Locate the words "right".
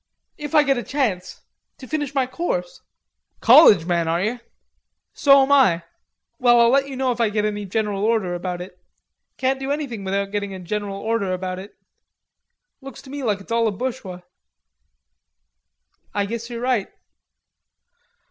16.61-16.89